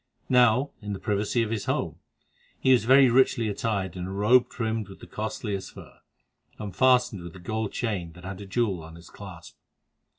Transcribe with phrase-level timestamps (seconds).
[0.29, 1.97] Now, in the privacy of his home,
[2.59, 5.99] he was very richly attired in a robe trimmed with the costliest fur,
[6.57, 9.57] and fastened with a gold chain that had a jewel on its clasp.